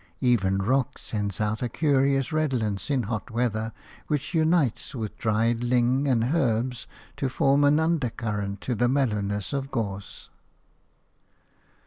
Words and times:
Even 0.21 0.57
rock 0.63 0.97
sends 0.97 1.39
out 1.39 1.61
a 1.61 1.69
curious 1.69 2.33
redolence 2.33 2.89
in 2.89 3.03
hot 3.03 3.29
weather 3.29 3.71
which 4.07 4.33
unites 4.33 4.95
with 4.95 5.15
dried 5.15 5.63
ling 5.63 6.07
and 6.07 6.33
herbs 6.33 6.87
to 7.17 7.29
form 7.29 7.63
an 7.63 7.79
undercurrent 7.79 8.61
to 8.61 8.73
the 8.73 8.87
mellowness 8.87 9.53
of 9.53 9.69
gorse. 9.69 10.31